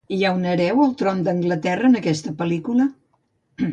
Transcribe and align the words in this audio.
Hi 0.15 0.23
ha 0.27 0.29
un 0.35 0.45
hereu 0.51 0.79
al 0.85 0.95
tron 1.01 1.21
d'Anglaterra 1.27 1.91
en 1.91 1.99
aquesta 2.01 2.33
pel·lícula? 2.41 2.89